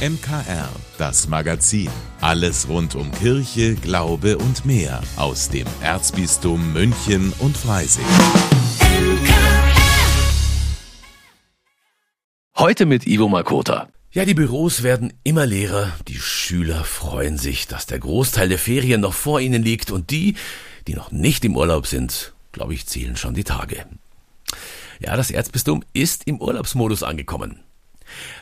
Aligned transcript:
MKR, 0.00 0.70
das 0.96 1.28
Magazin. 1.28 1.90
Alles 2.22 2.66
rund 2.70 2.94
um 2.94 3.12
Kirche, 3.12 3.74
Glaube 3.74 4.38
und 4.38 4.64
mehr 4.64 5.02
aus 5.16 5.50
dem 5.50 5.66
Erzbistum 5.82 6.72
München 6.72 7.34
und 7.38 7.54
Freising. 7.54 8.06
Heute 12.56 12.86
mit 12.86 13.06
Ivo 13.06 13.28
Makota. 13.28 13.90
Ja, 14.10 14.24
die 14.24 14.32
Büros 14.32 14.82
werden 14.82 15.12
immer 15.22 15.44
leerer. 15.44 15.92
Die 16.08 16.18
Schüler 16.18 16.84
freuen 16.84 17.36
sich, 17.36 17.66
dass 17.66 17.84
der 17.84 17.98
Großteil 17.98 18.48
der 18.48 18.58
Ferien 18.58 19.02
noch 19.02 19.12
vor 19.12 19.38
ihnen 19.38 19.62
liegt 19.62 19.90
und 19.90 20.10
die, 20.10 20.34
die 20.86 20.94
noch 20.94 21.12
nicht 21.12 21.44
im 21.44 21.58
Urlaub 21.58 21.86
sind, 21.86 22.32
glaube 22.52 22.72
ich, 22.72 22.86
zählen 22.86 23.16
schon 23.16 23.34
die 23.34 23.44
Tage. 23.44 23.84
Ja, 24.98 25.14
das 25.18 25.30
Erzbistum 25.30 25.84
ist 25.92 26.26
im 26.26 26.40
Urlaubsmodus 26.40 27.02
angekommen. 27.02 27.60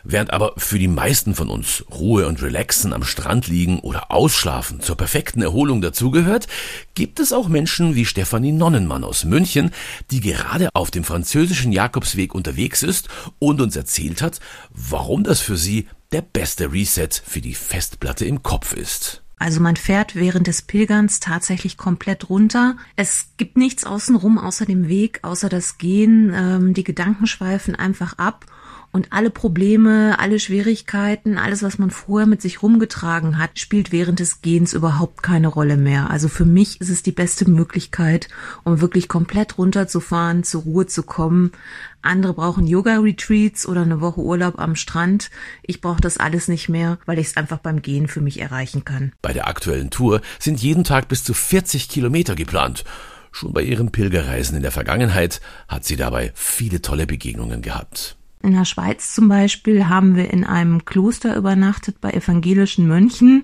Während 0.04 0.32
aber 0.32 0.54
für 0.56 0.78
die 0.78 0.88
meisten 0.88 1.34
von 1.34 1.48
uns 1.48 1.84
Ruhe 1.90 2.26
und 2.26 2.42
Relaxen 2.42 2.92
am 2.92 3.04
Strand 3.04 3.48
liegen 3.48 3.80
oder 3.80 4.10
Ausschlafen 4.10 4.80
zur 4.80 4.96
perfekten 4.96 5.42
Erholung 5.42 5.80
dazugehört, 5.80 6.46
gibt 6.94 7.20
es 7.20 7.32
auch 7.32 7.48
Menschen 7.48 7.94
wie 7.94 8.04
Stefanie 8.04 8.52
Nonnenmann 8.52 9.04
aus 9.04 9.24
München, 9.24 9.70
die 10.10 10.20
gerade 10.20 10.68
auf 10.74 10.90
dem 10.90 11.04
französischen 11.04 11.72
Jakobsweg 11.72 12.34
unterwegs 12.34 12.82
ist 12.82 13.08
und 13.38 13.60
uns 13.60 13.76
erzählt 13.76 14.22
hat, 14.22 14.40
warum 14.70 15.24
das 15.24 15.40
für 15.40 15.56
sie 15.56 15.88
der 16.12 16.22
beste 16.22 16.72
Reset 16.72 17.10
für 17.24 17.40
die 17.40 17.54
Festplatte 17.54 18.24
im 18.24 18.42
Kopf 18.42 18.72
ist. 18.72 19.22
Also 19.38 19.60
man 19.60 19.76
fährt 19.76 20.16
während 20.16 20.46
des 20.46 20.62
Pilgerns 20.62 21.20
tatsächlich 21.20 21.76
komplett 21.76 22.28
runter. 22.28 22.76
Es 22.96 23.28
gibt 23.36 23.56
nichts 23.56 23.84
außenrum 23.84 24.38
außer 24.38 24.66
dem 24.66 24.88
Weg, 24.88 25.20
außer 25.22 25.48
das 25.48 25.78
Gehen. 25.78 26.32
Ähm, 26.34 26.74
die 26.74 26.84
Gedanken 26.84 27.26
schweifen 27.26 27.76
einfach 27.76 28.18
ab 28.18 28.46
und 28.90 29.12
alle 29.12 29.30
Probleme, 29.30 30.18
alle 30.18 30.40
Schwierigkeiten, 30.40 31.38
alles, 31.38 31.62
was 31.62 31.78
man 31.78 31.90
vorher 31.90 32.26
mit 32.26 32.40
sich 32.40 32.62
rumgetragen 32.62 33.38
hat, 33.38 33.58
spielt 33.58 33.92
während 33.92 34.18
des 34.18 34.40
Gehens 34.40 34.72
überhaupt 34.72 35.22
keine 35.22 35.48
Rolle 35.48 35.76
mehr. 35.76 36.10
Also 36.10 36.28
für 36.28 36.44
mich 36.44 36.80
ist 36.80 36.88
es 36.88 37.02
die 37.02 37.12
beste 37.12 37.48
Möglichkeit, 37.48 38.28
um 38.64 38.80
wirklich 38.80 39.08
komplett 39.08 39.58
runterzufahren, 39.58 40.42
zur 40.42 40.62
Ruhe 40.62 40.86
zu 40.86 41.02
kommen. 41.02 41.52
Andere 42.00 42.32
brauchen 42.32 42.66
Yoga-Retreats 42.66 43.66
oder 43.66 43.82
eine 43.82 44.00
Woche 44.00 44.20
Urlaub 44.20 44.58
am 44.58 44.76
Strand. 44.76 45.30
Ich 45.62 45.80
brauche 45.80 46.00
das 46.00 46.18
alles 46.18 46.48
nicht 46.48 46.68
mehr, 46.68 46.98
weil 47.06 47.18
ich 47.18 47.28
es 47.28 47.36
einfach 47.36 47.58
beim 47.58 47.82
Gehen 47.82 48.08
für 48.08 48.20
mich 48.20 48.40
erreichen 48.40 48.84
kann. 48.84 49.12
Bei 49.20 49.32
der 49.32 49.48
aktuellen 49.48 49.90
Tour 49.90 50.22
sind 50.38 50.60
jeden 50.60 50.84
Tag 50.84 51.08
bis 51.08 51.24
zu 51.24 51.34
40 51.34 51.88
Kilometer 51.88 52.34
geplant. 52.34 52.84
Schon 53.32 53.52
bei 53.52 53.62
ihren 53.62 53.92
Pilgerreisen 53.92 54.56
in 54.56 54.62
der 54.62 54.72
Vergangenheit 54.72 55.40
hat 55.68 55.84
sie 55.84 55.96
dabei 55.96 56.32
viele 56.34 56.82
tolle 56.82 57.06
Begegnungen 57.06 57.62
gehabt. 57.62 58.17
In 58.40 58.52
der 58.52 58.64
Schweiz 58.64 59.14
zum 59.14 59.28
Beispiel 59.28 59.88
haben 59.88 60.14
wir 60.14 60.32
in 60.32 60.44
einem 60.44 60.84
Kloster 60.84 61.36
übernachtet 61.36 62.00
bei 62.00 62.12
evangelischen 62.12 62.86
Mönchen, 62.86 63.42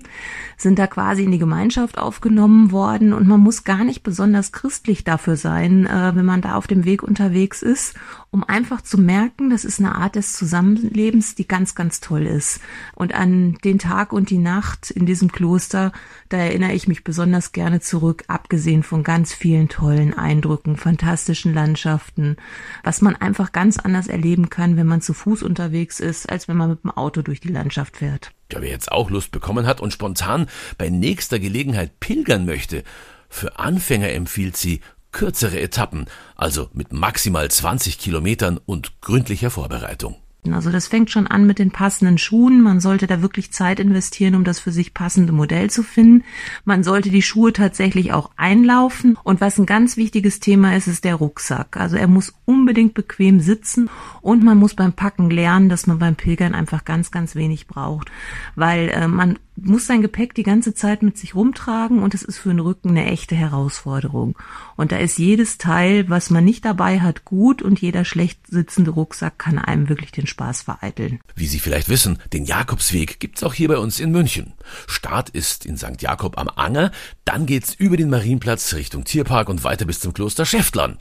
sind 0.57 0.79
da 0.79 0.87
quasi 0.87 1.23
in 1.25 1.31
die 1.31 1.37
Gemeinschaft 1.37 1.97
aufgenommen 1.97 2.71
worden 2.71 3.11
und 3.11 3.27
man 3.27 3.41
muss 3.41 3.65
gar 3.65 3.83
nicht 3.83 4.03
besonders 4.03 4.53
christlich 4.53 5.03
dafür 5.03 5.35
sein, 5.35 5.85
äh, 5.85 6.15
wenn 6.15 6.23
man 6.23 6.41
da 6.41 6.55
auf 6.55 6.67
dem 6.67 6.85
Weg 6.85 7.03
unterwegs 7.03 7.61
ist, 7.61 7.95
um 8.31 8.43
einfach 8.43 8.81
zu 8.81 8.97
merken, 8.97 9.49
das 9.49 9.65
ist 9.65 9.79
eine 9.79 9.95
Art 9.95 10.15
des 10.15 10.33
Zusammenlebens, 10.33 11.35
die 11.35 11.47
ganz, 11.47 11.75
ganz 11.75 11.99
toll 11.99 12.25
ist. 12.25 12.59
Und 12.93 13.13
an 13.13 13.57
den 13.63 13.79
Tag 13.79 14.13
und 14.13 14.29
die 14.29 14.37
Nacht 14.37 14.91
in 14.91 15.05
diesem 15.05 15.31
Kloster, 15.31 15.91
da 16.29 16.37
erinnere 16.37 16.73
ich 16.73 16.87
mich 16.87 17.03
besonders 17.03 17.51
gerne 17.51 17.79
zurück, 17.79 18.23
abgesehen 18.27 18.83
von 18.83 19.03
ganz 19.03 19.33
vielen 19.33 19.69
tollen 19.69 20.13
Eindrücken, 20.13 20.77
fantastischen 20.77 21.53
Landschaften, 21.53 22.37
was 22.83 23.01
man 23.01 23.15
einfach 23.15 23.51
ganz 23.51 23.77
anders 23.77 24.07
erleben 24.07 24.49
kann, 24.49 24.75
wenn 24.75 24.84
man 24.87 25.01
zu 25.01 25.13
Fuß 25.13 25.43
unterwegs 25.43 25.99
ist, 25.99 26.29
als 26.29 26.47
wenn 26.47 26.57
man 26.57 26.69
mit 26.69 26.83
dem 26.83 26.91
Auto 26.91 27.21
durch 27.21 27.39
die 27.39 27.49
Landschaft 27.49 27.97
fährt. 27.97 28.31
Ja, 28.51 28.61
wer 28.61 28.69
jetzt 28.69 28.91
auch 28.91 29.09
Lust 29.09 29.31
bekommen 29.31 29.65
hat 29.65 29.81
und 29.81 29.91
spontan 29.91 30.47
bei 30.77 30.89
nächster 30.89 31.39
Gelegenheit 31.39 31.99
pilgern 31.99 32.45
möchte, 32.45 32.83
für 33.29 33.59
Anfänger 33.59 34.09
empfiehlt 34.09 34.55
sie 34.57 34.81
kürzere 35.11 35.59
Etappen, 35.59 36.07
also 36.35 36.69
mit 36.73 36.91
maximal 36.91 37.49
20 37.49 37.97
Kilometern 37.97 38.59
und 38.65 38.99
gründlicher 39.01 39.49
Vorbereitung. 39.49 40.17
Also 40.53 40.71
das 40.71 40.87
fängt 40.87 41.11
schon 41.11 41.27
an 41.27 41.47
mit 41.47 41.59
den 41.59 41.71
passenden 41.71 42.17
Schuhen. 42.17 42.61
Man 42.61 42.79
sollte 42.79 43.07
da 43.07 43.21
wirklich 43.21 43.51
Zeit 43.51 43.79
investieren, 43.79 44.35
um 44.35 44.43
das 44.43 44.59
für 44.59 44.71
sich 44.71 44.93
passende 44.93 45.33
Modell 45.33 45.69
zu 45.69 45.83
finden. 45.83 46.23
Man 46.63 46.83
sollte 46.83 47.09
die 47.09 47.21
Schuhe 47.21 47.53
tatsächlich 47.53 48.13
auch 48.13 48.31
einlaufen. 48.37 49.17
Und 49.23 49.41
was 49.41 49.57
ein 49.57 49.65
ganz 49.65 49.97
wichtiges 49.97 50.39
Thema 50.39 50.75
ist, 50.75 50.87
ist 50.87 51.03
der 51.03 51.15
Rucksack. 51.15 51.77
Also 51.77 51.97
er 51.97 52.07
muss 52.07 52.33
unbedingt 52.45 52.93
bequem 52.93 53.39
sitzen 53.39 53.89
und 54.21 54.43
man 54.43 54.57
muss 54.57 54.73
beim 54.73 54.93
Packen 54.93 55.29
lernen, 55.29 55.69
dass 55.69 55.87
man 55.87 55.99
beim 55.99 56.15
Pilgern 56.15 56.53
einfach 56.53 56.85
ganz, 56.85 57.11
ganz 57.11 57.35
wenig 57.35 57.67
braucht. 57.67 58.11
Weil 58.55 58.89
äh, 58.89 59.07
man 59.07 59.39
muss 59.55 59.87
sein 59.87 60.01
Gepäck 60.01 60.33
die 60.35 60.43
ganze 60.43 60.73
Zeit 60.73 61.01
mit 61.03 61.17
sich 61.17 61.35
rumtragen 61.35 62.03
und 62.03 62.13
es 62.13 62.23
ist 62.23 62.37
für 62.37 62.49
den 62.49 62.59
Rücken 62.59 62.89
eine 62.89 63.05
echte 63.05 63.35
Herausforderung. 63.35 64.37
Und 64.75 64.91
da 64.91 64.97
ist 64.97 65.17
jedes 65.17 65.57
Teil, 65.57 66.09
was 66.09 66.29
man 66.29 66.43
nicht 66.43 66.65
dabei 66.65 66.99
hat, 66.99 67.25
gut 67.25 67.61
und 67.61 67.79
jeder 67.81 68.05
schlecht 68.05 68.47
sitzende 68.47 68.91
Rucksack 68.91 69.39
kann 69.39 69.57
einem 69.57 69.89
wirklich 69.89 70.11
den 70.11 70.27
Spaß 70.27 70.63
vereiteln. 70.63 71.19
Wie 71.35 71.47
Sie 71.47 71.59
vielleicht 71.59 71.89
wissen, 71.89 72.19
den 72.33 72.45
Jakobsweg 72.45 73.19
gibt's 73.19 73.43
auch 73.43 73.53
hier 73.53 73.69
bei 73.69 73.77
uns 73.77 73.99
in 73.99 74.11
München. 74.11 74.53
Start 74.87 75.29
ist 75.29 75.65
in 75.65 75.77
St. 75.77 76.01
Jakob 76.01 76.37
am 76.37 76.49
Anger, 76.55 76.91
dann 77.23 77.45
geht's 77.45 77.73
über 77.73 77.97
den 77.97 78.09
Marienplatz 78.09 78.73
Richtung 78.73 79.03
Tierpark 79.03 79.49
und 79.49 79.63
weiter 79.63 79.85
bis 79.85 79.99
zum 79.99 80.13
Kloster 80.13 80.45
Schäftlern. 80.45 80.97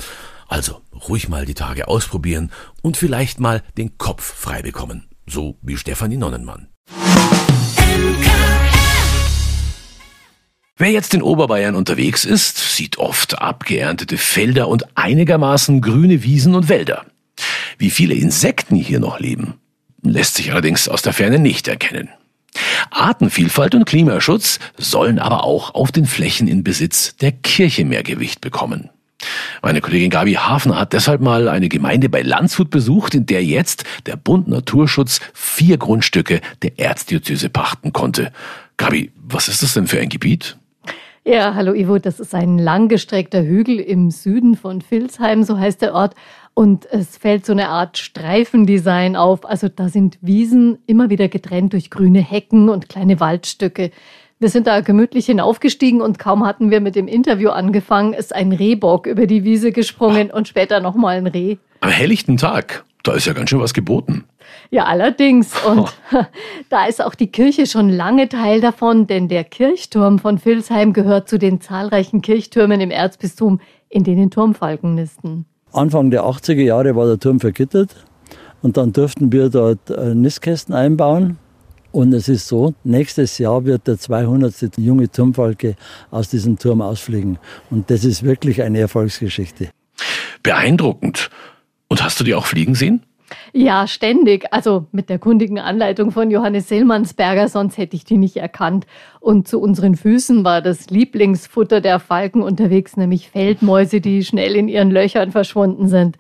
Also 0.47 0.83
ruhig 1.09 1.29
mal 1.29 1.47
die 1.47 1.55
Tage 1.55 1.89
ausprobieren 1.89 2.51
und 2.83 2.97
vielleicht 2.97 3.41
mal 3.41 3.63
den 3.77 3.99
Kopf 3.99 4.23
frei 4.23 4.63
bekommen. 4.63 5.09
So 5.27 5.59
wie 5.63 5.77
Stefanie 5.77 6.19
Nonnenmann. 6.19 6.69
Wer 10.77 10.91
jetzt 10.91 11.15
in 11.15 11.23
Oberbayern 11.23 11.77
unterwegs 11.77 12.25
ist, 12.25 12.59
sieht 12.59 12.99
oft 12.99 13.39
abgeerntete 13.39 14.19
Felder 14.19 14.67
und 14.67 14.97
einigermaßen 14.97 15.81
grüne 15.81 16.25
Wiesen 16.25 16.57
und 16.57 16.69
Wälder. 16.69 17.07
Wie 17.79 17.91
viele 17.91 18.15
Insekten 18.15 18.75
hier 18.75 18.99
noch 18.99 19.21
leben, 19.21 19.55
lässt 20.03 20.35
sich 20.35 20.51
allerdings 20.51 20.89
aus 20.89 21.03
der 21.03 21.13
Ferne 21.13 21.39
nicht 21.39 21.69
erkennen. 21.69 22.09
Artenvielfalt 22.91 23.77
und 23.77 23.85
Klimaschutz 23.85 24.59
sollen 24.77 25.21
aber 25.21 25.45
auch 25.45 25.75
auf 25.77 25.93
den 25.93 26.07
Flächen 26.07 26.49
in 26.49 26.65
Besitz 26.65 27.15
der 27.19 27.31
Kirche 27.31 27.85
mehr 27.85 28.03
Gewicht 28.03 28.41
bekommen. 28.41 28.91
Meine 29.63 29.81
Kollegin 29.81 30.11
Gabi 30.11 30.35
Hafner 30.35 30.77
hat 30.77 30.93
deshalb 30.93 31.21
mal 31.21 31.49
eine 31.49 31.69
Gemeinde 31.69 32.09
bei 32.09 32.23
Landshut 32.23 32.71
besucht, 32.71 33.15
in 33.15 33.27
der 33.27 33.45
jetzt 33.45 33.85
der 34.07 34.17
Bund 34.17 34.49
Naturschutz 34.49 35.21
vier 35.35 35.79
Grundstücke 35.79 36.41
der 36.63 36.81
Erzdiözese 36.81 37.49
pachten 37.49 37.93
konnte. 37.93 38.33
Gabi, 38.77 39.13
was 39.15 39.47
ist 39.47 39.63
das 39.63 39.75
denn 39.75 39.87
für 39.87 40.01
ein 40.01 40.09
Gebiet? 40.09 40.59
Ja, 41.27 41.55
hallo 41.55 41.73
Ivo, 41.73 41.99
das 41.99 42.21
ist 42.21 42.35
ein 42.35 42.59
langgestreckter 42.59 43.43
Hügel 43.43 43.81
im 43.81 44.11
Süden 44.11 44.57
von 44.57 44.85
Vilsheim, 44.87 45.43
so 45.43 45.59
heißt 45.59 45.81
der 45.81 45.95
Ort. 45.95 46.15
Und 46.53 46.85
es 46.85 47.17
fällt 47.17 47.47
so 47.47 47.53
eine 47.53 47.71
Art 47.71 47.97
Streifendesign 47.97 49.17
auf. 49.17 49.47
Also 49.49 49.71
da 49.71 49.89
sind 49.89 50.19
Wiesen 50.21 50.81
immer 50.87 51.09
wieder 51.09 51.29
getrennt 51.29 51.73
durch 51.73 51.89
grüne 51.89 52.21
Hecken 52.21 52.69
und 52.69 52.91
kleine 52.91 53.21
Waldstücke. 53.21 53.91
Wir 54.39 54.51
sind 54.51 54.67
da 54.67 54.83
gemütlich 54.83 55.25
hinaufgestiegen 55.25 56.03
und 56.03 56.19
kaum 56.19 56.45
hatten 56.45 56.71
wir 56.71 56.83
mit 56.83 56.95
dem 56.95 57.09
Interview 57.09 57.49
angefangen, 57.49 58.13
ist 58.13 58.35
ein 58.35 58.53
Rehbock 58.53 59.07
über 59.07 59.27
die 59.27 59.45
Wiese 59.45 59.73
gesprungen 59.73 60.31
und 60.31 60.47
später 60.47 60.81
nochmal 60.81 61.17
ein 61.17 61.27
Reh. 61.27 61.57
Am 61.81 61.89
helllichten 61.89 62.37
Tag, 62.37 62.85
da 63.05 63.13
ist 63.13 63.27
ja 63.27 63.33
ganz 63.33 63.51
schön 63.51 63.61
was 63.61 63.75
geboten. 63.75 64.25
Ja, 64.71 64.85
allerdings. 64.85 65.53
Und 65.65 65.95
da 66.69 66.87
ist 66.87 67.03
auch 67.03 67.15
die 67.15 67.29
Kirche 67.29 67.67
schon 67.67 67.89
lange 67.89 68.29
Teil 68.29 68.61
davon, 68.61 69.07
denn 69.07 69.29
der 69.29 69.45
Kirchturm 69.45 70.19
von 70.19 70.45
Vilsheim 70.45 70.93
gehört 70.93 71.29
zu 71.29 71.39
den 71.39 71.61
zahlreichen 71.61 72.23
Kirchtürmen 72.23 72.81
im 72.81 72.91
Erzbistum, 72.91 73.61
in 73.89 74.03
denen 74.03 74.31
Turmfalken 74.31 74.95
nisten. 74.95 75.47
Anfang 75.73 76.11
der 76.11 76.23
80er 76.25 76.63
Jahre 76.63 76.97
war 76.97 77.07
der 77.07 77.19
Turm 77.19 77.41
vergittert 77.41 77.95
und 78.63 78.77
dann 78.77 78.93
durften 78.93 79.33
wir 79.33 79.51
dort 79.51 79.91
äh, 79.91 80.15
Nistkästen 80.15 80.75
einbauen. 80.75 81.39
Und 81.93 82.13
es 82.13 82.29
ist 82.29 82.49
so, 82.49 82.75
nächstes 82.83 83.39
Jahr 83.39 83.65
wird 83.65 83.87
der 83.87 83.99
200. 83.99 84.79
junge 84.79 85.09
Turmfalke 85.09 85.77
aus 86.11 86.29
diesem 86.29 86.59
Turm 86.59 86.81
ausfliegen. 86.83 87.39
Und 87.71 87.89
das 87.89 88.05
ist 88.05 88.25
wirklich 88.25 88.63
eine 88.63 88.81
Erfolgsgeschichte. 88.81 89.69
Beeindruckend. 90.43 91.31
Und 91.89 92.03
hast 92.03 92.19
du 92.21 92.25
die 92.25 92.35
auch 92.35 92.47
fliegen 92.47 92.75
sehen? 92.75 93.03
Ja, 93.53 93.87
ständig. 93.87 94.47
Also 94.53 94.87
mit 94.93 95.09
der 95.09 95.19
kundigen 95.19 95.59
Anleitung 95.59 96.11
von 96.11 96.31
Johannes 96.31 96.69
Sellmannsberger, 96.69 97.49
sonst 97.49 97.79
hätte 97.79 97.97
ich 97.97 98.05
die 98.05 98.17
nicht 98.17 98.37
erkannt. 98.37 98.87
Und 99.21 99.49
zu 99.49 99.61
unseren 99.61 99.97
Füßen 99.97 100.45
war 100.45 100.61
das 100.61 100.91
Lieblingsfutter 100.91 101.81
der 101.81 102.01
Falken 102.01 102.43
unterwegs, 102.43 102.97
nämlich 102.97 103.31
Feldmäuse, 103.31 104.01
die 104.01 104.25
schnell 104.25 104.57
in 104.57 104.69
ihren 104.69 104.91
Löchern 104.91 105.33
verschwunden 105.33 105.89
sind. 105.89 106.17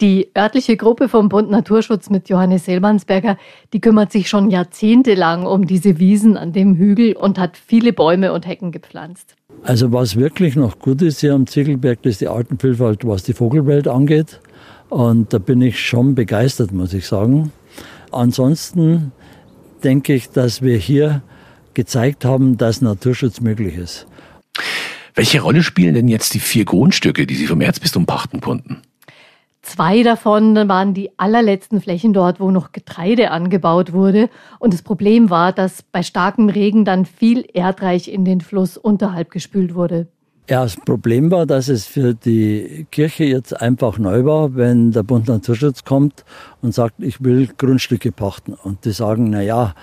Die 0.00 0.32
örtliche 0.36 0.76
Gruppe 0.76 1.08
vom 1.08 1.28
Bund 1.28 1.50
Naturschutz 1.50 2.10
mit 2.10 2.28
Johannes 2.28 2.64
Sellmannsberger, 2.64 3.38
die 3.72 3.80
kümmert 3.80 4.10
sich 4.10 4.28
schon 4.28 4.50
jahrzehntelang 4.50 5.46
um 5.46 5.66
diese 5.68 6.00
Wiesen 6.00 6.36
an 6.36 6.52
dem 6.52 6.74
Hügel 6.74 7.14
und 7.14 7.38
hat 7.38 7.56
viele 7.56 7.92
Bäume 7.92 8.32
und 8.32 8.44
Hecken 8.44 8.72
gepflanzt. 8.72 9.36
Also 9.62 9.92
was 9.92 10.16
wirklich 10.16 10.56
noch 10.56 10.80
gut 10.80 11.00
ist 11.00 11.20
hier 11.20 11.32
am 11.32 11.46
Ziegelberg, 11.46 12.02
das 12.02 12.14
ist 12.14 12.22
die 12.22 12.28
Artenvielfalt, 12.28 13.06
was 13.06 13.22
die 13.22 13.34
Vogelwelt 13.34 13.86
angeht. 13.86 14.40
Und 14.94 15.32
da 15.32 15.38
bin 15.38 15.60
ich 15.60 15.84
schon 15.84 16.14
begeistert, 16.14 16.70
muss 16.70 16.94
ich 16.94 17.08
sagen. 17.08 17.50
Ansonsten 18.12 19.10
denke 19.82 20.14
ich, 20.14 20.30
dass 20.30 20.62
wir 20.62 20.76
hier 20.76 21.20
gezeigt 21.74 22.24
haben, 22.24 22.58
dass 22.58 22.80
Naturschutz 22.80 23.40
möglich 23.40 23.76
ist. 23.76 24.06
Welche 25.16 25.40
Rolle 25.40 25.64
spielen 25.64 25.94
denn 25.94 26.06
jetzt 26.06 26.32
die 26.34 26.38
vier 26.38 26.64
Grundstücke, 26.64 27.26
die 27.26 27.34
Sie 27.34 27.48
vom 27.48 27.60
Erzbistum 27.60 28.06
pachten 28.06 28.40
konnten? 28.40 28.82
Zwei 29.62 30.04
davon 30.04 30.54
waren 30.68 30.94
die 30.94 31.10
allerletzten 31.18 31.80
Flächen 31.80 32.12
dort, 32.12 32.38
wo 32.38 32.52
noch 32.52 32.70
Getreide 32.70 33.32
angebaut 33.32 33.92
wurde. 33.92 34.30
Und 34.60 34.74
das 34.74 34.82
Problem 34.82 35.28
war, 35.28 35.52
dass 35.52 35.82
bei 35.82 36.04
starkem 36.04 36.48
Regen 36.48 36.84
dann 36.84 37.04
viel 37.04 37.44
Erdreich 37.52 38.06
in 38.06 38.24
den 38.24 38.40
Fluss 38.40 38.76
unterhalb 38.76 39.32
gespült 39.32 39.74
wurde. 39.74 40.06
Ja, 40.46 40.62
das 40.62 40.76
Problem 40.76 41.30
war, 41.30 41.46
dass 41.46 41.68
es 41.68 41.86
für 41.86 42.12
die 42.12 42.86
Kirche 42.90 43.24
jetzt 43.24 43.58
einfach 43.58 43.98
neu 43.98 44.26
war, 44.26 44.54
wenn 44.54 44.92
der 44.92 45.02
Bund 45.02 45.26
Naturschutz 45.26 45.84
kommt 45.84 46.22
und 46.60 46.74
sagt, 46.74 46.96
ich 46.98 47.24
will 47.24 47.48
Grundstücke 47.56 48.12
pachten. 48.12 48.52
Und 48.52 48.84
die 48.84 48.90
sagen, 48.90 49.30
na 49.30 49.40
ja, 49.40 49.74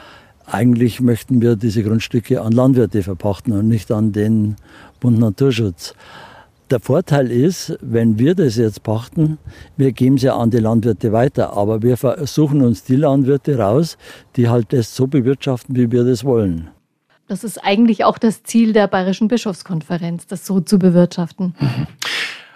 eigentlich 0.45 1.01
möchten 1.01 1.41
wir 1.41 1.55
diese 1.55 1.81
Grundstücke 1.81 2.43
an 2.43 2.51
Landwirte 2.51 3.01
verpachten 3.01 3.53
und 3.53 3.69
nicht 3.69 3.91
an 3.91 4.11
den 4.11 4.55
Bund 4.99 5.17
Naturschutz. 5.17 5.95
Der 6.69 6.79
Vorteil 6.79 7.31
ist, 7.31 7.75
wenn 7.81 8.19
wir 8.19 8.35
das 8.35 8.55
jetzt 8.55 8.83
pachten, 8.83 9.39
wir 9.77 9.91
geben 9.93 10.17
es 10.17 10.21
ja 10.21 10.35
an 10.35 10.51
die 10.51 10.59
Landwirte 10.59 11.11
weiter, 11.11 11.53
aber 11.57 11.81
wir 11.81 11.97
versuchen 11.97 12.61
uns 12.61 12.83
die 12.83 12.97
Landwirte 12.97 13.57
raus, 13.57 13.97
die 14.35 14.47
halt 14.47 14.71
das 14.73 14.95
so 14.95 15.07
bewirtschaften, 15.07 15.75
wie 15.75 15.91
wir 15.91 16.03
das 16.03 16.23
wollen. 16.23 16.69
Das 17.27 17.43
ist 17.43 17.63
eigentlich 17.63 18.03
auch 18.03 18.17
das 18.17 18.43
Ziel 18.43 18.73
der 18.73 18.87
Bayerischen 18.87 19.27
Bischofskonferenz, 19.27 20.27
das 20.27 20.45
so 20.45 20.59
zu 20.59 20.79
bewirtschaften. 20.79 21.55
Mhm. 21.59 21.87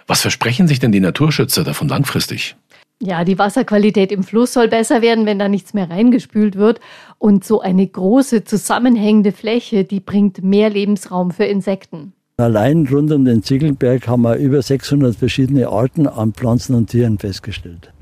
Was 0.06 0.20
versprechen 0.20 0.68
sich 0.68 0.78
denn 0.78 0.92
die 0.92 1.00
Naturschützer 1.00 1.64
davon 1.64 1.88
langfristig? 1.88 2.56
Ja, 3.00 3.24
die 3.24 3.38
Wasserqualität 3.38 4.10
im 4.10 4.22
Fluss 4.22 4.54
soll 4.54 4.68
besser 4.68 5.02
werden, 5.02 5.26
wenn 5.26 5.38
da 5.38 5.48
nichts 5.48 5.74
mehr 5.74 5.90
reingespült 5.90 6.56
wird. 6.56 6.80
Und 7.18 7.44
so 7.44 7.60
eine 7.60 7.86
große 7.86 8.44
zusammenhängende 8.44 9.32
Fläche, 9.32 9.84
die 9.84 10.00
bringt 10.00 10.42
mehr 10.42 10.70
Lebensraum 10.70 11.30
für 11.30 11.44
Insekten. 11.44 12.14
Allein 12.38 12.86
rund 12.86 13.12
um 13.12 13.24
den 13.24 13.42
Ziegelberg 13.42 14.08
haben 14.08 14.22
wir 14.22 14.36
über 14.36 14.62
600 14.62 15.16
verschiedene 15.16 15.68
Arten 15.68 16.06
an 16.06 16.32
Pflanzen 16.32 16.74
und 16.74 16.88
Tieren 16.88 17.18
festgestellt. 17.18 17.92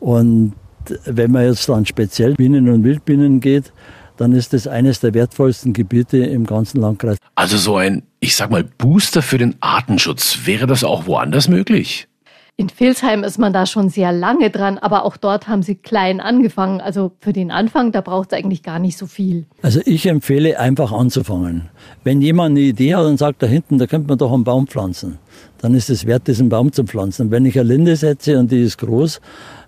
Und 0.00 0.52
wenn 1.06 1.30
man 1.30 1.46
jetzt 1.46 1.68
dann 1.68 1.86
speziell 1.86 2.34
Bienen 2.34 2.68
und 2.68 2.84
Wildbienen 2.84 3.40
geht, 3.40 3.72
dann 4.16 4.32
ist 4.32 4.52
das 4.52 4.66
eines 4.66 5.00
der 5.00 5.14
wertvollsten 5.14 5.72
Gebiete 5.72 6.18
im 6.18 6.46
ganzen 6.46 6.80
Landkreis. 6.80 7.18
Also 7.34 7.56
so 7.56 7.76
ein, 7.76 8.02
ich 8.20 8.36
sag 8.36 8.50
mal, 8.50 8.64
Booster 8.64 9.22
für 9.22 9.38
den 9.38 9.56
Artenschutz. 9.60 10.40
Wäre 10.44 10.66
das 10.66 10.84
auch 10.84 11.06
woanders 11.06 11.48
möglich? 11.48 12.08
In 12.56 12.70
Vilsheim 12.70 13.24
ist 13.24 13.38
man 13.38 13.52
da 13.52 13.66
schon 13.66 13.88
sehr 13.88 14.12
lange 14.12 14.48
dran, 14.48 14.78
aber 14.78 15.04
auch 15.04 15.16
dort 15.16 15.48
haben 15.48 15.64
sie 15.64 15.74
klein 15.74 16.20
angefangen. 16.20 16.80
Also 16.80 17.10
für 17.18 17.32
den 17.32 17.50
Anfang, 17.50 17.90
da 17.90 18.00
braucht 18.00 18.30
es 18.30 18.38
eigentlich 18.38 18.62
gar 18.62 18.78
nicht 18.78 18.96
so 18.96 19.06
viel. 19.06 19.46
Also 19.62 19.80
ich 19.84 20.06
empfehle 20.06 20.60
einfach 20.60 20.92
anzufangen. 20.92 21.68
Wenn 22.04 22.22
jemand 22.22 22.52
eine 22.52 22.60
Idee 22.60 22.94
hat 22.94 23.06
und 23.06 23.16
sagt, 23.16 23.42
da 23.42 23.48
hinten, 23.48 23.78
da 23.78 23.88
könnte 23.88 24.06
man 24.06 24.18
doch 24.18 24.32
einen 24.32 24.44
Baum 24.44 24.68
pflanzen, 24.68 25.18
dann 25.58 25.74
ist 25.74 25.90
es 25.90 26.06
wert, 26.06 26.28
diesen 26.28 26.48
Baum 26.48 26.70
zu 26.70 26.84
pflanzen. 26.84 27.32
Wenn 27.32 27.44
ich 27.44 27.58
eine 27.58 27.70
Linde 27.70 27.96
setze 27.96 28.38
und 28.38 28.52
die 28.52 28.62
ist 28.62 28.78
groß, 28.78 29.20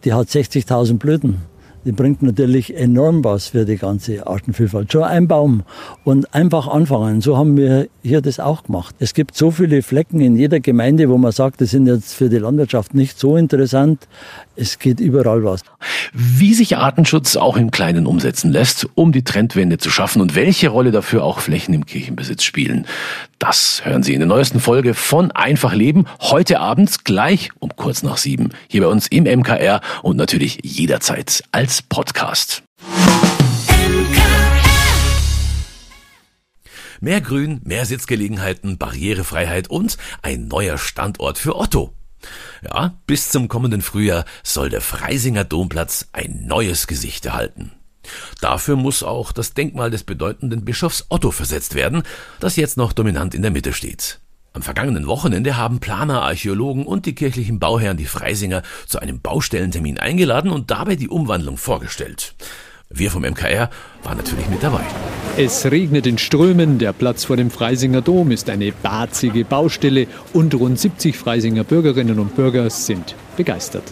die 0.04 0.12
hat 0.12 0.28
60.000 0.28 0.98
Blüten 0.98 1.38
die 1.86 1.92
bringt 1.92 2.20
natürlich 2.20 2.76
enorm 2.76 3.22
was 3.22 3.48
für 3.48 3.64
die 3.64 3.76
ganze 3.76 4.26
Artenvielfalt. 4.26 4.92
Schon 4.92 5.04
ein 5.04 5.28
Baum 5.28 5.62
und 6.02 6.34
einfach 6.34 6.66
anfangen. 6.66 7.20
So 7.20 7.38
haben 7.38 7.56
wir 7.56 7.86
hier 8.02 8.20
das 8.20 8.40
auch 8.40 8.64
gemacht. 8.64 8.96
Es 8.98 9.14
gibt 9.14 9.36
so 9.36 9.52
viele 9.52 9.82
Flecken 9.82 10.20
in 10.20 10.34
jeder 10.34 10.58
Gemeinde, 10.58 11.08
wo 11.08 11.16
man 11.16 11.30
sagt, 11.30 11.60
die 11.60 11.66
sind 11.66 11.86
jetzt 11.86 12.12
für 12.14 12.28
die 12.28 12.38
Landwirtschaft 12.38 12.92
nicht 12.94 13.20
so 13.20 13.36
interessant. 13.36 14.08
Es 14.56 14.78
geht 14.78 15.00
überall 15.00 15.44
was. 15.44 15.60
Wie 16.14 16.54
sich 16.54 16.78
Artenschutz 16.78 17.36
auch 17.36 17.58
im 17.58 17.70
Kleinen 17.70 18.06
umsetzen 18.06 18.50
lässt, 18.50 18.88
um 18.94 19.12
die 19.12 19.22
Trendwende 19.22 19.76
zu 19.76 19.90
schaffen 19.90 20.22
und 20.22 20.34
welche 20.34 20.68
Rolle 20.68 20.92
dafür 20.92 21.24
auch 21.24 21.40
Flächen 21.40 21.74
im 21.74 21.84
Kirchenbesitz 21.84 22.42
spielen, 22.42 22.86
das 23.38 23.82
hören 23.84 24.02
Sie 24.02 24.14
in 24.14 24.20
der 24.20 24.28
neuesten 24.28 24.58
Folge 24.58 24.94
von 24.94 25.30
Einfach 25.30 25.74
Leben. 25.74 26.06
Heute 26.20 26.58
Abend 26.58 27.04
gleich 27.04 27.50
um 27.58 27.76
kurz 27.76 28.02
nach 28.02 28.16
sieben 28.16 28.48
hier 28.66 28.80
bei 28.80 28.88
uns 28.88 29.08
im 29.08 29.24
MKR 29.24 29.82
und 30.02 30.16
natürlich 30.16 30.60
jederzeit 30.62 31.44
als 31.52 31.82
Podcast. 31.82 32.62
Mehr 37.00 37.20
Grün, 37.20 37.60
mehr 37.62 37.84
Sitzgelegenheiten, 37.84 38.78
Barrierefreiheit 38.78 39.68
und 39.68 39.98
ein 40.22 40.48
neuer 40.48 40.78
Standort 40.78 41.36
für 41.36 41.56
Otto. 41.56 41.92
Ja, 42.62 42.94
bis 43.06 43.30
zum 43.30 43.48
kommenden 43.48 43.82
Frühjahr 43.82 44.24
soll 44.42 44.70
der 44.70 44.80
Freisinger 44.80 45.44
Domplatz 45.44 46.08
ein 46.12 46.46
neues 46.46 46.86
Gesicht 46.86 47.26
erhalten. 47.26 47.72
Dafür 48.40 48.76
muss 48.76 49.02
auch 49.02 49.32
das 49.32 49.54
Denkmal 49.54 49.90
des 49.90 50.04
bedeutenden 50.04 50.64
Bischofs 50.64 51.06
Otto 51.08 51.30
versetzt 51.30 51.74
werden, 51.74 52.02
das 52.40 52.56
jetzt 52.56 52.76
noch 52.76 52.92
dominant 52.92 53.34
in 53.34 53.42
der 53.42 53.50
Mitte 53.50 53.72
steht. 53.72 54.20
Am 54.52 54.62
vergangenen 54.62 55.06
Wochenende 55.06 55.56
haben 55.58 55.80
Planer, 55.80 56.22
Archäologen 56.22 56.86
und 56.86 57.04
die 57.04 57.14
kirchlichen 57.14 57.58
Bauherren 57.58 57.98
die 57.98 58.06
Freisinger 58.06 58.62
zu 58.86 58.98
einem 58.98 59.20
Baustellentermin 59.20 59.98
eingeladen 59.98 60.50
und 60.50 60.70
dabei 60.70 60.96
die 60.96 61.10
Umwandlung 61.10 61.58
vorgestellt. 61.58 62.34
Wir 62.88 63.10
vom 63.10 63.22
MKR 63.22 63.68
waren 64.02 64.16
natürlich 64.16 64.48
mit 64.48 64.62
dabei. 64.62 64.84
Es 65.38 65.70
regnet 65.70 66.06
in 66.06 66.16
Strömen, 66.16 66.78
der 66.78 66.94
Platz 66.94 67.26
vor 67.26 67.36
dem 67.36 67.50
Freisinger 67.50 68.00
Dom 68.00 68.30
ist 68.30 68.48
eine 68.48 68.72
barzige 68.72 69.44
Baustelle 69.44 70.06
und 70.32 70.54
rund 70.54 70.80
70 70.80 71.14
Freisinger 71.14 71.62
Bürgerinnen 71.62 72.18
und 72.18 72.34
Bürger 72.34 72.70
sind 72.70 73.14
begeistert. 73.36 73.82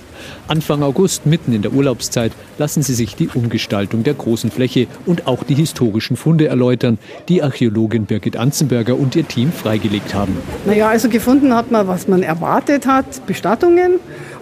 Anfang 0.49 0.82
August, 0.82 1.26
mitten 1.26 1.52
in 1.52 1.61
der 1.61 1.75
Urlaubszeit, 1.75 2.32
lassen 2.56 2.82
sie 2.82 2.94
sich 2.94 3.14
die 3.14 3.29
Umgestaltung 3.29 4.05
der 4.05 4.14
großen 4.14 4.50
Fläche 4.50 4.87
und 5.05 5.26
auch 5.26 5.43
die 5.43 5.55
historischen 5.55 6.17
Funde 6.17 6.46
erläutern, 6.46 6.99
die 7.29 7.43
Archäologin 7.43 8.06
Birgit 8.06 8.38
Anzenberger 8.38 8.96
und 8.96 9.14
ihr 9.14 9.29
Team 9.29 9.52
freigelegt 9.52 10.14
haben. 10.14 10.38
Naja, 10.64 10.88
also 10.88 11.11
gefunden 11.11 11.55
hat 11.55 11.70
man, 11.70 11.87
was 11.87 12.08
man 12.08 12.23
erwartet 12.23 12.87
hat, 12.87 13.26
Bestattungen. 13.26 14.00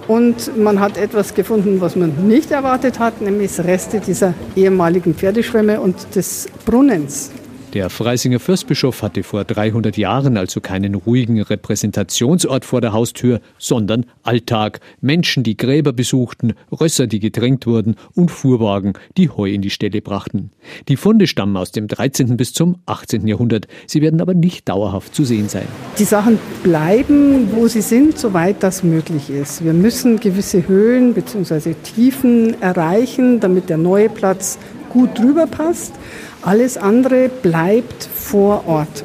Und 0.08 0.56
man 0.56 0.81
hat 0.81 0.96
etwas 0.96 1.34
gefunden, 1.34 1.81
was 1.81 1.96
man 1.96 2.26
nicht 2.26 2.50
erwartet 2.50 2.99
hat, 2.99 3.20
nämlich 3.20 3.58
Reste 3.60 4.00
dieser 4.00 4.34
ehemaligen 4.56 5.14
Pferdeschwemme 5.14 5.81
und 5.81 6.14
des 6.14 6.49
Brunnens. 6.64 7.31
Der 7.74 7.88
Freisinger 7.88 8.38
Fürstbischof 8.38 9.00
hatte 9.00 9.22
vor 9.22 9.44
300 9.44 9.96
Jahren 9.96 10.36
also 10.36 10.60
keinen 10.60 10.94
ruhigen 10.94 11.40
Repräsentationsort 11.40 12.66
vor 12.66 12.82
der 12.82 12.92
Haustür, 12.92 13.40
sondern 13.56 14.04
Alltag. 14.22 14.80
Menschen, 15.00 15.42
die 15.42 15.56
Gräber 15.56 15.94
besuchten, 15.94 16.52
Rösser, 16.70 17.06
die 17.06 17.19
getränkt 17.19 17.66
wurden 17.66 17.96
und 18.14 18.30
Fuhrwagen, 18.30 18.92
die 19.16 19.30
Heu 19.30 19.50
in 19.50 19.62
die 19.62 19.70
Ställe 19.70 20.02
brachten. 20.02 20.50
Die 20.88 20.98
Funde 20.98 21.26
stammen 21.26 21.56
aus 21.56 21.73
dem 21.73 21.88
13. 21.88 22.37
bis 22.37 22.52
zum 22.52 22.76
18. 22.85 23.26
Jahrhundert. 23.26 23.68
Sie 23.87 24.02
werden 24.02 24.20
aber 24.20 24.35
nicht 24.35 24.68
dauerhaft 24.68 25.14
zu 25.14 25.25
sehen 25.25 25.49
sein. 25.49 25.66
Die 25.99 26.04
Sachen 26.04 26.38
bleiben, 26.62 27.52
wo 27.52 27.68
sie 27.68 27.80
sind, 27.80 28.18
soweit 28.18 28.62
das 28.62 28.82
möglich 28.82 29.30
ist. 29.30 29.64
Wir 29.64 29.73
müssen 29.73 30.20
gewisse 30.20 30.68
Höhen 30.68 31.14
bzw. 31.14 31.73
Tiefen 31.82 32.61
erreichen, 32.61 33.40
damit 33.40 33.70
der 33.70 33.78
neue 33.78 34.11
Platz 34.11 34.58
gut 34.90 35.18
drüber 35.18 35.47
passt. 35.47 35.94
Alles 36.42 36.76
andere 36.76 37.28
bleibt 37.28 38.02
vor 38.02 38.66
Ort. 38.66 39.04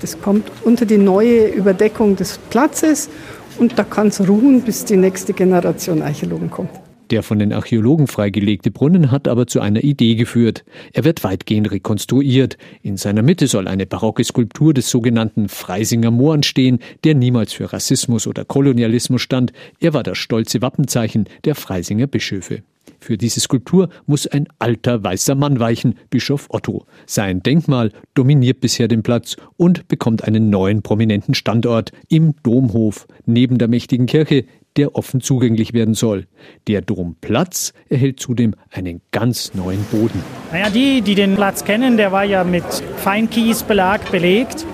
Das 0.00 0.20
kommt 0.22 0.50
unter 0.64 0.86
die 0.86 0.96
neue 0.96 1.48
Überdeckung 1.48 2.16
des 2.16 2.38
Platzes 2.48 3.10
und 3.58 3.78
da 3.78 3.84
kann 3.84 4.08
es 4.08 4.26
ruhen, 4.26 4.62
bis 4.62 4.86
die 4.86 4.96
nächste 4.96 5.34
Generation 5.34 6.00
Archäologen 6.00 6.50
kommt. 6.50 6.70
Der 7.10 7.22
von 7.22 7.38
den 7.38 7.52
Archäologen 7.52 8.06
freigelegte 8.06 8.70
Brunnen 8.70 9.10
hat 9.10 9.28
aber 9.28 9.46
zu 9.46 9.60
einer 9.60 9.82
Idee 9.82 10.14
geführt. 10.14 10.64
Er 10.92 11.04
wird 11.04 11.22
weitgehend 11.22 11.70
rekonstruiert. 11.70 12.56
In 12.82 12.96
seiner 12.96 13.22
Mitte 13.22 13.46
soll 13.46 13.68
eine 13.68 13.84
barocke 13.84 14.24
Skulptur 14.24 14.72
des 14.72 14.88
sogenannten 14.88 15.48
Freisinger 15.48 16.10
Mohren 16.10 16.44
stehen, 16.44 16.78
der 17.04 17.14
niemals 17.14 17.52
für 17.52 17.72
Rassismus 17.72 18.26
oder 18.26 18.44
Kolonialismus 18.44 19.20
stand. 19.20 19.52
Er 19.80 19.92
war 19.92 20.04
das 20.04 20.18
stolze 20.18 20.62
Wappenzeichen 20.62 21.28
der 21.44 21.56
Freisinger 21.56 22.06
Bischöfe. 22.06 22.62
Für 23.00 23.16
diese 23.16 23.40
Skulptur 23.40 23.88
muss 24.06 24.26
ein 24.26 24.46
alter 24.58 25.02
weißer 25.02 25.34
Mann 25.34 25.58
weichen, 25.58 25.94
Bischof 26.10 26.46
Otto. 26.50 26.86
Sein 27.06 27.42
Denkmal 27.42 27.92
dominiert 28.14 28.60
bisher 28.60 28.88
den 28.88 29.02
Platz 29.02 29.36
und 29.56 29.88
bekommt 29.88 30.24
einen 30.24 30.50
neuen 30.50 30.82
prominenten 30.82 31.34
Standort 31.34 31.92
im 32.08 32.34
Domhof 32.42 33.06
neben 33.24 33.58
der 33.58 33.68
mächtigen 33.68 34.06
Kirche, 34.06 34.44
der 34.76 34.94
offen 34.94 35.20
zugänglich 35.20 35.72
werden 35.72 35.94
soll. 35.94 36.26
Der 36.68 36.82
Domplatz 36.82 37.72
erhält 37.88 38.20
zudem 38.20 38.54
einen 38.70 39.00
ganz 39.10 39.54
neuen 39.54 39.82
Boden. 39.90 40.22
Naja, 40.52 40.70
die, 40.70 41.02
die 41.02 41.14
den 41.14 41.34
Platz 41.34 41.64
kennen, 41.64 41.96
der 41.96 42.12
war 42.12 42.24
ja 42.24 42.44
mit 42.44 42.64
Feinkiesbelag 42.98 44.10
belegt 44.10 44.66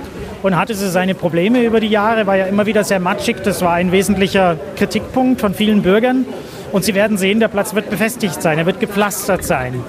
und 0.46 0.56
hatte 0.56 0.76
so 0.76 0.88
seine 0.88 1.16
Probleme 1.16 1.64
über 1.64 1.80
die 1.80 1.88
Jahre, 1.88 2.28
war 2.28 2.36
ja 2.36 2.46
immer 2.46 2.66
wieder 2.66 2.84
sehr 2.84 3.00
matschig. 3.00 3.38
Das 3.42 3.62
war 3.62 3.72
ein 3.72 3.90
wesentlicher 3.90 4.56
Kritikpunkt 4.76 5.40
von 5.40 5.54
vielen 5.54 5.82
Bürgern. 5.82 6.24
Und 6.70 6.84
Sie 6.84 6.94
werden 6.94 7.18
sehen, 7.18 7.40
der 7.40 7.48
Platz 7.48 7.74
wird 7.74 7.90
befestigt 7.90 8.40
sein, 8.40 8.56
er 8.56 8.64
wird 8.64 8.78
gepflastert 8.78 9.42
sein. 9.42 9.82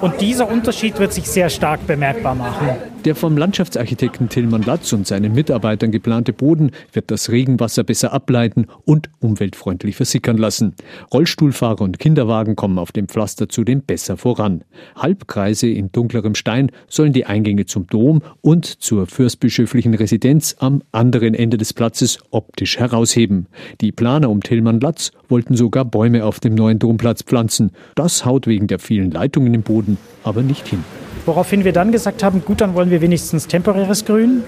Und 0.00 0.20
dieser 0.20 0.50
Unterschied 0.50 0.98
wird 0.98 1.12
sich 1.12 1.30
sehr 1.30 1.48
stark 1.48 1.86
bemerkbar 1.86 2.34
machen. 2.34 2.89
Der 3.06 3.14
vom 3.14 3.38
Landschaftsarchitekten 3.38 4.28
Tillmann 4.28 4.60
Latz 4.60 4.92
und 4.92 5.06
seinen 5.06 5.32
Mitarbeitern 5.32 5.90
geplante 5.90 6.34
Boden 6.34 6.70
wird 6.92 7.10
das 7.10 7.30
Regenwasser 7.30 7.82
besser 7.82 8.12
ableiten 8.12 8.66
und 8.84 9.08
umweltfreundlich 9.20 9.96
versickern 9.96 10.36
lassen. 10.36 10.74
Rollstuhlfahrer 11.10 11.80
und 11.80 11.98
Kinderwagen 11.98 12.56
kommen 12.56 12.78
auf 12.78 12.92
dem 12.92 13.08
Pflaster 13.08 13.48
zudem 13.48 13.80
besser 13.80 14.18
voran. 14.18 14.64
Halbkreise 14.96 15.66
in 15.66 15.90
dunklerem 15.90 16.34
Stein 16.34 16.70
sollen 16.88 17.14
die 17.14 17.24
Eingänge 17.24 17.64
zum 17.64 17.86
Dom 17.86 18.20
und 18.42 18.66
zur 18.66 19.06
fürstbischöflichen 19.06 19.94
Residenz 19.94 20.56
am 20.58 20.82
anderen 20.92 21.32
Ende 21.32 21.56
des 21.56 21.72
Platzes 21.72 22.18
optisch 22.30 22.78
herausheben. 22.78 23.46
Die 23.80 23.92
Planer 23.92 24.28
um 24.28 24.42
Tillmann 24.42 24.78
Latz 24.78 25.12
wollten 25.30 25.56
sogar 25.56 25.86
Bäume 25.86 26.26
auf 26.26 26.38
dem 26.38 26.54
neuen 26.54 26.78
Domplatz 26.78 27.22
pflanzen. 27.22 27.70
Das 27.94 28.26
haut 28.26 28.46
wegen 28.46 28.66
der 28.66 28.78
vielen 28.78 29.10
Leitungen 29.10 29.54
im 29.54 29.62
Boden 29.62 29.96
aber 30.22 30.42
nicht 30.42 30.68
hin. 30.68 30.84
Woraufhin 31.30 31.62
wir 31.62 31.72
dann 31.72 31.92
gesagt 31.92 32.24
haben, 32.24 32.44
gut, 32.44 32.60
dann 32.60 32.74
wollen 32.74 32.90
wir 32.90 33.02
wenigstens 33.02 33.46
temporäres 33.46 34.04
Grün, 34.04 34.42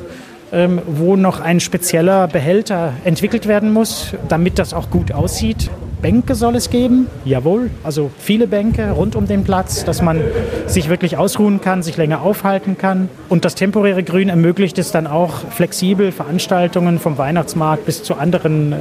ähm, 0.51 0.83
wo 0.85 1.15
noch 1.15 1.39
ein 1.39 1.61
spezieller 1.61 2.27
Behälter 2.27 2.95
entwickelt 3.05 3.47
werden 3.47 3.73
muss, 3.73 4.15
damit 4.29 4.59
das 4.59 4.75
auch 4.75 4.91
gut 4.91 5.13
aussieht. 5.13 5.71
Bänke 6.03 6.35
soll 6.35 6.57
es 6.57 6.71
geben, 6.71 7.07
jawohl, 7.25 7.71
also 7.85 8.11
viele 8.19 8.49
Bänke 8.49 8.91
rund 8.91 9.15
um 9.15 9.29
den 9.29 9.45
Platz, 9.45 9.85
dass 9.85 10.03
man 10.03 10.23
sich 10.67 10.89
wirklich 10.89 11.17
ausruhen 11.17 11.61
kann, 11.61 11.85
sich 11.85 11.97
länger 11.97 12.21
aufhalten 12.23 12.77
kann. 12.77 13.09
Und 13.29 13.45
das 13.45 13.55
temporäre 13.55 14.03
Grün 14.03 14.29
ermöglicht 14.29 14.77
es 14.81 14.91
dann 14.91 15.07
auch 15.07 15.35
flexibel 15.51 16.11
Veranstaltungen 16.11 16.99
vom 16.99 17.17
Weihnachtsmarkt 17.17 17.87
bis 17.87 18.03
zu 18.03 18.17
anderen 18.17 18.73
äh, 18.73 18.77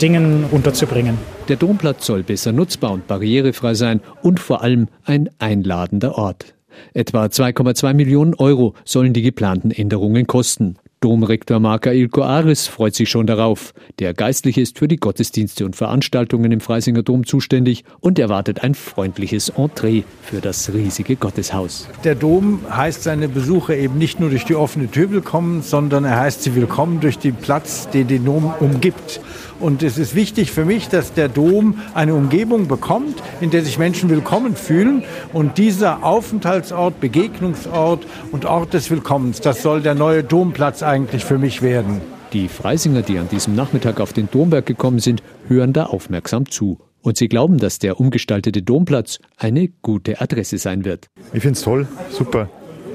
Dingen 0.00 0.44
unterzubringen. 0.52 1.18
Der 1.48 1.56
Domplatz 1.56 2.06
soll 2.06 2.22
besser 2.22 2.52
nutzbar 2.52 2.92
und 2.92 3.08
barrierefrei 3.08 3.74
sein 3.74 4.02
und 4.22 4.38
vor 4.38 4.62
allem 4.62 4.86
ein 5.04 5.30
einladender 5.40 6.16
Ort. 6.16 6.54
Etwa 6.92 7.24
2,2 7.26 7.94
Millionen 7.94 8.34
Euro 8.34 8.74
sollen 8.84 9.12
die 9.12 9.22
geplanten 9.22 9.70
Änderungen 9.70 10.26
kosten. 10.26 10.76
Domrektor 11.04 11.60
Marka 11.60 11.92
Ilko 11.92 12.22
Aris 12.22 12.66
freut 12.66 12.94
sich 12.94 13.10
schon 13.10 13.26
darauf. 13.26 13.74
Der 13.98 14.14
Geistliche 14.14 14.62
ist 14.62 14.78
für 14.78 14.88
die 14.88 14.96
Gottesdienste 14.96 15.66
und 15.66 15.76
Veranstaltungen 15.76 16.50
im 16.50 16.60
Freisinger 16.60 17.02
Dom 17.02 17.26
zuständig 17.26 17.84
und 18.00 18.18
erwartet 18.18 18.64
ein 18.64 18.74
freundliches 18.74 19.50
Entree 19.50 20.04
für 20.22 20.40
das 20.40 20.72
riesige 20.72 21.16
Gotteshaus. 21.16 21.90
Der 22.04 22.14
Dom 22.14 22.60
heißt 22.70 23.02
seine 23.02 23.28
Besucher 23.28 23.76
eben 23.76 23.98
nicht 23.98 24.18
nur 24.18 24.30
durch 24.30 24.46
die 24.46 24.54
offene 24.54 24.90
Tür 24.90 25.10
willkommen, 25.10 25.60
sondern 25.60 26.06
er 26.06 26.18
heißt 26.20 26.42
sie 26.42 26.54
willkommen 26.54 27.00
durch 27.00 27.18
den 27.18 27.34
Platz, 27.34 27.86
den 27.90 28.08
den 28.08 28.24
Dom 28.24 28.54
umgibt. 28.60 29.20
Und 29.60 29.82
es 29.82 29.98
ist 29.98 30.14
wichtig 30.14 30.50
für 30.50 30.64
mich, 30.64 30.88
dass 30.88 31.14
der 31.14 31.28
Dom 31.28 31.78
eine 31.94 32.14
Umgebung 32.14 32.68
bekommt, 32.68 33.22
in 33.40 33.50
der 33.50 33.62
sich 33.62 33.78
Menschen 33.78 34.10
willkommen 34.10 34.56
fühlen. 34.56 35.04
Und 35.32 35.58
dieser 35.58 36.04
Aufenthaltsort, 36.04 37.00
Begegnungsort 37.00 38.06
und 38.32 38.44
Ort 38.44 38.74
des 38.74 38.90
Willkommens, 38.90 39.40
das 39.40 39.62
soll 39.62 39.80
der 39.80 39.94
neue 39.94 40.24
Domplatz 40.24 40.82
eigentlich 40.82 41.24
für 41.24 41.38
mich 41.38 41.62
werden. 41.62 42.00
Die 42.32 42.48
Freisinger, 42.48 43.02
die 43.02 43.18
an 43.18 43.28
diesem 43.28 43.54
Nachmittag 43.54 44.00
auf 44.00 44.12
den 44.12 44.28
Domberg 44.30 44.66
gekommen 44.66 44.98
sind, 44.98 45.22
hören 45.46 45.72
da 45.72 45.84
aufmerksam 45.84 46.50
zu. 46.50 46.78
Und 47.00 47.16
sie 47.16 47.28
glauben, 47.28 47.58
dass 47.58 47.78
der 47.78 48.00
umgestaltete 48.00 48.62
Domplatz 48.62 49.18
eine 49.36 49.68
gute 49.82 50.20
Adresse 50.20 50.58
sein 50.58 50.84
wird. 50.84 51.06
Ich 51.32 51.42
finde 51.42 51.58
es 51.58 51.62
toll, 51.62 51.86
super. 52.10 52.48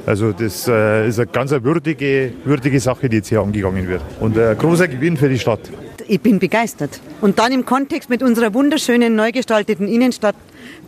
Also 0.06 0.32
das 0.32 0.68
äh, 0.68 1.08
ist 1.08 1.20
eine 1.20 1.28
ganz 1.28 1.52
würdige, 1.52 2.34
würdige 2.44 2.80
Sache, 2.80 3.08
die 3.08 3.18
jetzt 3.18 3.30
hier 3.30 3.42
angegangen 3.42 3.88
wird. 3.88 4.02
Und 4.20 4.38
ein 4.38 4.58
großer 4.58 4.88
Gewinn 4.88 5.16
für 5.16 5.30
die 5.30 5.38
Stadt 5.38 5.62
ich 6.10 6.22
bin 6.22 6.40
begeistert. 6.40 7.00
Und 7.22 7.40
dann 7.40 7.52
im 7.52 7.66
Kontext 7.66 8.10
mit 8.10 8.24
unserer 8.24 8.54
wunderschönen, 8.54 9.16
neu 9.16 9.32
gestalteten 9.32 9.88
Innenstadt 9.88 10.36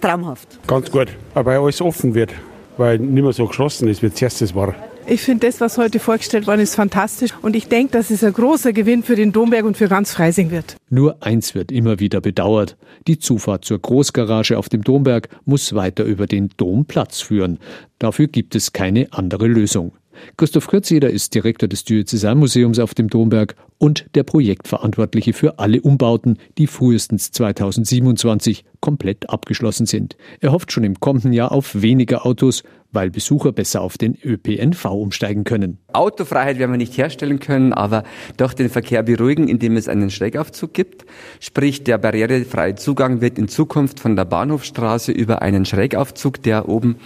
traumhaft. 0.02 0.60
Ganz 0.68 0.92
gut, 0.92 1.10
aber 1.34 1.60
alles 1.60 1.82
offen 1.82 2.16
wird, 2.16 2.32
weil 2.78 3.00
nicht 3.00 3.24
mehr 3.24 3.34
so 3.34 3.48
geschlossen 3.48 3.88
ist, 3.88 4.02
wie 4.02 4.08
es 4.08 4.22
erstes 4.22 4.56
war. 4.56 4.76
Ich 5.08 5.22
finde, 5.22 5.48
das, 5.48 5.60
was 5.60 5.78
heute 5.78 6.00
vorgestellt 6.00 6.48
worden 6.48 6.62
ist, 6.62 6.76
fantastisch. 6.76 7.32
Und 7.42 7.56
ich 7.56 7.68
denke, 7.68 7.94
dass 7.94 8.12
es 8.12 8.24
ein 8.24 8.34
großer 8.34 8.72
Gewinn 8.72 9.04
für 9.04 9.16
den 9.16 9.32
Domberg 9.32 9.66
und 9.66 9.76
für 9.76 9.88
ganz 9.88 10.14
Freising 10.14 10.52
wird. 10.52 10.76
Nur 10.90 11.18
eins 11.22 11.56
wird 11.56 11.72
immer 11.72 12.00
wieder 12.00 12.22
bedauert. 12.22 12.78
Die 13.08 13.18
Zufahrt 13.18 13.66
zur 13.66 13.80
Großgarage 13.80 14.58
auf 14.58 14.70
dem 14.70 14.84
Domberg 14.84 15.30
muss 15.44 15.74
weiter 15.74 16.04
über 16.04 16.28
den 16.28 16.50
Domplatz 16.56 17.22
führen. 17.22 17.58
Dafür 17.98 18.28
gibt 18.28 18.56
es 18.56 18.74
keine 18.74 19.08
andere 19.12 19.48
Lösung. 19.48 19.94
Christoph 20.38 20.68
Kürzeder 20.68 21.10
ist 21.10 21.34
Direktor 21.36 21.68
des 21.68 21.84
Diözesanmuseums 21.84 22.80
auf 22.80 22.94
dem 22.94 23.10
Domberg 23.10 23.56
und 23.78 24.06
der 24.16 24.24
Projektverantwortliche 24.24 25.34
für 25.34 25.60
alle 25.60 25.82
Umbauten, 25.82 26.38
die 26.58 26.68
frühestens 26.68 27.32
2027 27.32 28.64
komplett 28.80 29.30
abgeschlossen 29.30 29.86
sind. 29.86 30.18
Er 30.40 30.52
hofft 30.52 30.72
schon 30.72 30.84
im 30.84 31.00
kommenden 31.00 31.34
Jahr 31.34 31.52
auf 31.52 31.82
weniger 31.82 32.26
Autos, 32.26 32.64
weil 32.92 33.10
Besucher 33.10 33.52
besser 33.52 33.82
auf 33.82 33.98
den 33.98 34.18
ÖPNV 34.24 34.86
umsteigen 34.86 35.44
können. 35.44 35.78
Autofreiheit 35.94 36.60
werden 36.60 36.72
wir 36.72 36.78
nicht 36.78 36.98
herstellen 36.98 37.40
können, 37.40 37.74
aber 37.74 38.04
doch 38.38 38.54
den 38.54 38.70
Verkehr 38.70 39.04
beruhigen, 39.04 39.48
indem 39.48 39.78
es 39.78 39.88
einen 39.88 40.10
Schrägaufzug 40.10 40.74
gibt. 40.74 41.06
Sprich, 41.40 41.84
der 41.84 41.98
barrierefreie 41.98 42.76
Zugang 42.76 43.22
wird 43.22 43.38
in 43.38 43.48
Zukunft 43.48 44.00
von 44.00 44.16
der 44.16 44.26
Bahnhofstraße 44.26 45.12
über 45.12 45.42
einen 45.42 45.66
Schrägaufzug, 45.66 46.44
der 46.44 46.68
oben 46.70 46.98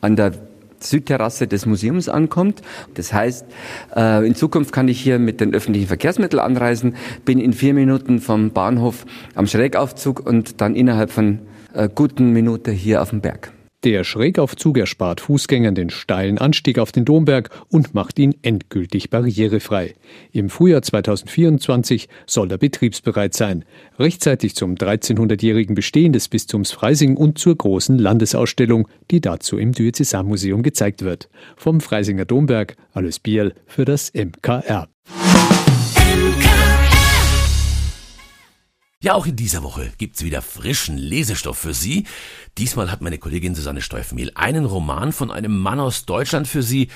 an 0.00 0.16
der 0.16 0.32
Südterrasse 0.86 1.46
des 1.46 1.66
Museums 1.66 2.08
ankommt. 2.08 2.62
Das 2.94 3.12
heißt, 3.12 3.46
äh, 3.96 4.26
in 4.26 4.34
Zukunft 4.34 4.72
kann 4.72 4.88
ich 4.88 5.00
hier 5.00 5.18
mit 5.18 5.40
den 5.40 5.54
öffentlichen 5.54 5.88
Verkehrsmitteln 5.88 6.40
anreisen, 6.40 6.96
bin 7.24 7.40
in 7.40 7.52
vier 7.52 7.74
Minuten 7.74 8.20
vom 8.20 8.50
Bahnhof 8.50 9.06
am 9.34 9.46
Schrägaufzug 9.46 10.24
und 10.24 10.60
dann 10.60 10.74
innerhalb 10.74 11.10
von 11.10 11.40
äh, 11.74 11.88
guten 11.92 12.32
Minuten 12.32 12.72
hier 12.72 13.02
auf 13.02 13.10
dem 13.10 13.20
Berg. 13.20 13.52
Der 13.84 14.02
Schrägaufzug 14.02 14.78
erspart 14.78 15.20
Fußgängern 15.20 15.74
den 15.74 15.90
steilen 15.90 16.38
Anstieg 16.38 16.78
auf 16.78 16.90
den 16.90 17.04
Domberg 17.04 17.50
und 17.68 17.92
macht 17.92 18.18
ihn 18.18 18.34
endgültig 18.40 19.10
barrierefrei. 19.10 19.94
Im 20.32 20.48
Frühjahr 20.48 20.80
2024 20.80 22.08
soll 22.24 22.50
er 22.50 22.56
betriebsbereit 22.56 23.34
sein, 23.34 23.66
rechtzeitig 23.98 24.56
zum 24.56 24.76
1300-jährigen 24.76 25.74
Bestehen 25.74 26.14
des 26.14 26.28
Bistums 26.28 26.72
Freising 26.72 27.18
und 27.18 27.36
zur 27.36 27.56
großen 27.56 27.98
Landesausstellung, 27.98 28.88
die 29.10 29.20
dazu 29.20 29.58
im 29.58 29.72
Diözesanmuseum 29.72 30.62
gezeigt 30.62 31.02
wird. 31.02 31.28
Vom 31.54 31.82
Freisinger 31.82 32.24
Domberg, 32.24 32.76
Alois 32.94 33.18
Biel 33.22 33.52
für 33.66 33.84
das 33.84 34.10
MKR. 34.14 34.88
Ja, 39.04 39.12
auch 39.12 39.26
in 39.26 39.36
dieser 39.36 39.62
Woche 39.62 39.92
gibt's 39.98 40.24
wieder 40.24 40.40
frischen 40.40 40.96
Lesestoff 40.96 41.58
für 41.58 41.74
Sie. 41.74 42.04
Diesmal 42.56 42.90
hat 42.90 43.02
meine 43.02 43.18
Kollegin 43.18 43.54
Susanne 43.54 43.82
Steufmehl 43.82 44.32
einen 44.34 44.64
Roman 44.64 45.12
von 45.12 45.30
einem 45.30 45.58
Mann 45.58 45.78
aus 45.78 46.06
Deutschland 46.06 46.48
für 46.48 46.62
Sie, 46.62 46.88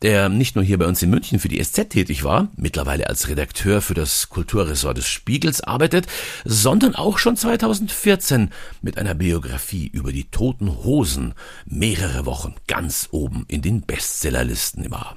der 0.00 0.28
nicht 0.28 0.54
nur 0.54 0.64
hier 0.64 0.78
bei 0.78 0.86
uns 0.86 1.02
in 1.02 1.10
München 1.10 1.40
für 1.40 1.48
die 1.48 1.60
SZ 1.60 1.90
tätig 1.90 2.22
war, 2.22 2.46
mittlerweile 2.54 3.08
als 3.08 3.26
Redakteur 3.26 3.82
für 3.82 3.94
das 3.94 4.28
Kulturressort 4.28 4.98
des 4.98 5.08
Spiegels 5.08 5.60
arbeitet, 5.60 6.06
sondern 6.44 6.94
auch 6.94 7.18
schon 7.18 7.36
2014 7.36 8.50
mit 8.80 8.96
einer 8.96 9.16
Biografie 9.16 9.88
über 9.88 10.12
die 10.12 10.30
toten 10.30 10.84
Hosen 10.84 11.34
mehrere 11.66 12.24
Wochen 12.24 12.54
ganz 12.68 13.08
oben 13.10 13.46
in 13.48 13.62
den 13.62 13.80
Bestsellerlisten 13.80 14.92
war. 14.92 15.16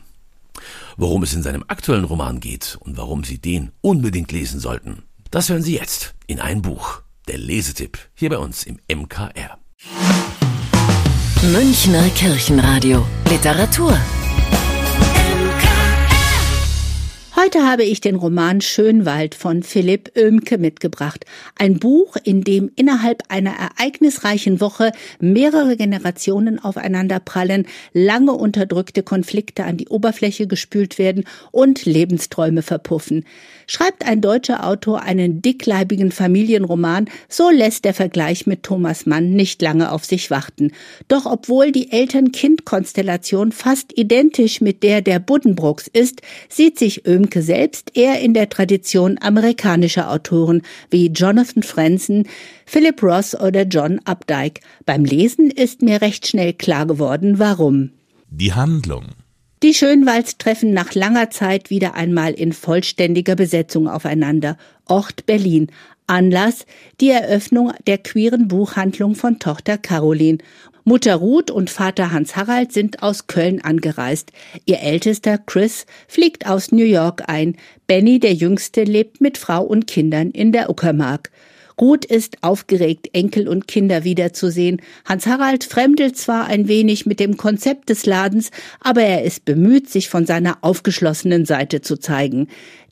Worum 0.98 1.22
es 1.22 1.36
in 1.36 1.44
seinem 1.44 1.66
aktuellen 1.68 2.06
Roman 2.06 2.40
geht 2.40 2.80
und 2.80 2.98
warum 2.98 3.24
Sie 3.24 3.38
den 3.38 3.72
unbedingt 3.82 4.32
lesen 4.32 4.60
sollten, 4.60 5.04
das 5.32 5.50
hören 5.50 5.64
Sie 5.64 5.76
jetzt 5.76 6.14
in 6.28 6.40
ein 6.40 6.62
Buch. 6.62 7.02
Der 7.28 7.38
Lesetipp 7.38 7.98
hier 8.14 8.30
bei 8.30 8.38
uns 8.38 8.64
im 8.66 8.80
MKR. 8.92 9.58
Münchner 11.54 12.10
Kirchenradio. 12.10 13.06
Literatur. 13.30 13.98
Heute 17.42 17.64
habe 17.64 17.84
ich 17.84 18.02
den 18.02 18.18
Roman 18.18 18.62
Schönwald 18.62 19.34
von 19.34 19.64
Philipp 19.64 20.12
Oemke 20.16 20.60
mitgebracht. 20.60 21.26
Ein 21.58 21.80
Buch, 21.80 22.16
in 22.24 22.44
dem 22.44 22.70
innerhalb 22.76 23.24
einer 23.30 23.54
ereignisreichen 23.54 24.62
Woche 24.62 24.92
mehrere 25.20 25.76
Generationen 25.76 26.60
aufeinanderprallen, 26.60 27.66
lange 27.94 28.34
unterdrückte 28.34 29.02
Konflikte 29.02 29.64
an 29.64 29.78
die 29.78 29.88
Oberfläche 29.88 30.46
gespült 30.46 31.00
werden 31.00 31.24
und 31.50 31.86
Lebensträume 31.86 32.62
verpuffen. 32.62 33.26
Schreibt 33.66 34.06
ein 34.06 34.22
deutscher 34.22 34.68
Autor 34.68 35.02
einen 35.02 35.42
dickleibigen 35.42 36.12
Familienroman, 36.12 37.10
so 37.28 37.50
lässt 37.50 37.86
der 37.86 37.96
Vergleich 37.96 38.46
mit 38.46 38.62
Thomas 38.62 39.08
Mann 39.08 39.32
nicht 39.32 39.64
lange 39.64 39.92
auf 39.92 40.06
sich 40.06 40.30
warten. 40.30 40.74
Doch 41.08 41.26
obwohl 41.26 41.72
die 41.72 41.92
Eltern-Kind-Konstellation 41.92 43.52
fast 43.52 43.98
identisch 43.98 44.62
mit 44.62 44.84
der 44.84 45.02
der 45.02 45.18
Buddenbrooks 45.18 45.88
ist, 45.88 46.22
sieht 46.48 46.78
sich 46.78 47.08
Oemke 47.08 47.31
Lemke 47.32 47.42
selbst 47.42 47.92
eher 47.96 48.20
in 48.20 48.34
der 48.34 48.50
Tradition 48.50 49.18
amerikanischer 49.22 50.12
Autoren 50.12 50.64
wie 50.90 51.08
Jonathan 51.08 51.64
Franzen, 51.64 52.28
Philip 52.66 53.02
Ross 53.02 53.36
oder 53.36 53.64
John 53.64 54.00
Updike. 54.04 54.60
Beim 54.86 55.06
Lesen 55.06 55.50
ist 55.50 55.82
mir 55.82 56.02
recht 56.02 56.28
schnell 56.28 56.54
klar 56.54 56.86
geworden, 56.86 57.40
warum. 57.40 57.92
Die 58.30 58.54
Handlung. 58.54 59.06
Die 59.64 59.74
Schönwalds 59.74 60.38
treffen 60.40 60.74
nach 60.74 60.94
langer 60.94 61.30
Zeit 61.30 61.70
wieder 61.70 61.94
einmal 61.94 62.34
in 62.34 62.52
vollständiger 62.52 63.36
Besetzung 63.36 63.88
aufeinander. 63.88 64.58
Ort 64.86 65.26
Berlin. 65.26 65.68
Anlass 66.08 66.66
die 67.00 67.12
Eröffnung 67.12 67.72
der 67.88 67.98
queeren 67.98 68.50
Buchhandlung 68.50 69.16
von 69.16 69.40
Tochter 69.40 69.78
Caroline. 69.78 70.40
Mutter 70.84 71.16
Ruth 71.16 71.52
und 71.52 71.70
Vater 71.70 72.12
Hans 72.12 72.36
Harald 72.36 72.72
sind 72.72 73.04
aus 73.04 73.28
Köln 73.28 73.62
angereist. 73.62 74.32
Ihr 74.66 74.80
ältester 74.80 75.38
Chris 75.38 75.86
fliegt 76.08 76.48
aus 76.48 76.72
New 76.72 76.86
York 76.86 77.24
ein. 77.28 77.56
Benny, 77.86 78.20
der 78.20 78.34
jüngste, 78.34 78.84
lebt 78.84 79.22
mit 79.22 79.38
Frau 79.38 79.64
und 79.64 79.86
Kindern 79.86 80.32
in 80.32 80.52
der 80.52 80.70
Uckermark. 80.72 81.30
Ruth 81.80 82.06
ist 82.06 82.38
aufgeregt, 82.42 83.10
Enkel 83.14 83.48
und 83.48 83.68
Kinder 83.68 84.04
wiederzusehen. 84.04 84.82
Hans 85.06 85.26
Harald 85.26 85.64
fremdelt 85.64 86.16
zwar 86.16 86.46
ein 86.46 86.68
wenig 86.68 87.08
mit 87.08 87.20
dem 87.20 87.38
Konzept 87.38 87.90
des 87.90 88.06
Ladens, 88.06 88.52
aber 88.80 89.02
er 89.02 89.24
ist 89.24 89.46
bemüht, 89.46 89.90
sich 89.90 90.08
von 90.08 90.26
seiner 90.28 90.60
aufgeschlossenen 90.62 91.46
Seite 91.46 91.82
zu 91.82 91.98
zeigen. 91.98 92.48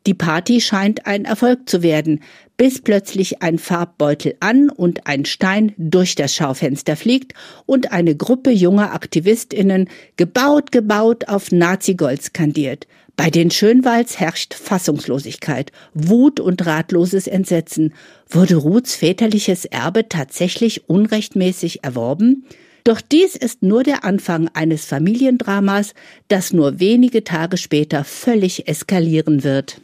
Die 0.06 0.14
Party 0.14 0.62
scheint 0.62 1.06
ein 1.06 1.26
Erfolg 1.26 1.68
zu 1.70 1.84
werden, 1.84 2.22
bis 2.58 2.82
plötzlich 2.82 3.42
ein 3.42 3.58
Farbbeutel 3.58 4.36
an 4.40 4.70
und 4.70 5.08
ein 5.08 5.26
Stein 5.26 5.74
durch 5.78 6.16
das 6.16 6.36
Schaufenster 6.36 6.96
fliegt 6.96 7.34
und 7.66 7.92
eine 7.92 8.16
Gruppe 8.16 8.52
junger 8.52 8.94
Aktivistinnen 8.94 9.90
gebaut, 10.16 10.72
gebaut 10.72 11.28
auf 11.28 11.52
Nazi-Gold 11.52 12.22
skandiert. 12.22 12.88
Bei 13.16 13.30
den 13.30 13.52
Schönwalds 13.52 14.20
herrscht 14.20 14.54
Fassungslosigkeit, 14.54 15.74
Wut 15.94 16.40
und 16.40 16.66
ratloses 16.66 17.28
Entsetzen. 17.28 17.94
Wurde 18.30 18.56
Ruths 18.56 18.96
väterliches 18.96 19.66
Erbe 19.66 20.08
tatsächlich 20.08 20.90
unrechtmäßig 20.90 21.84
erworben? 21.84 22.46
Doch 22.86 23.02
dies 23.02 23.36
ist 23.36 23.62
nur 23.62 23.84
der 23.84 24.06
Anfang 24.06 24.50
eines 24.54 24.86
Familiendramas, 24.86 25.94
das 26.30 26.54
nur 26.54 26.80
wenige 26.80 27.26
Tage 27.26 27.58
später 27.58 28.06
völlig 28.06 28.68
eskalieren 28.70 29.44
wird. 29.44 29.82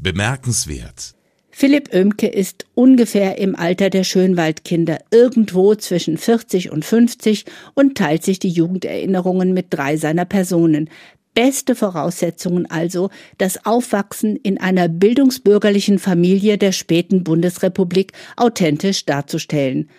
Bemerkenswert. 0.00 1.14
Philipp 1.50 1.92
Oemke 1.92 2.28
ist 2.28 2.66
ungefähr 2.74 3.38
im 3.38 3.56
Alter 3.56 3.90
der 3.90 4.04
Schönwaldkinder, 4.04 4.98
irgendwo 5.10 5.74
zwischen 5.74 6.16
40 6.16 6.70
und 6.70 6.84
50 6.84 7.46
und 7.74 7.98
teilt 7.98 8.22
sich 8.22 8.38
die 8.38 8.48
Jugenderinnerungen 8.48 9.52
mit 9.52 9.66
drei 9.70 9.96
seiner 9.96 10.24
Personen. 10.24 10.88
Beste 11.34 11.74
Voraussetzungen 11.74 12.70
also, 12.70 13.10
das 13.38 13.66
Aufwachsen 13.66 14.36
in 14.36 14.58
einer 14.58 14.88
bildungsbürgerlichen 14.88 15.98
Familie 15.98 16.58
der 16.58 16.70
späten 16.70 17.24
Bundesrepublik 17.24 18.12
authentisch 18.36 19.04
darzustellen. 19.04 19.90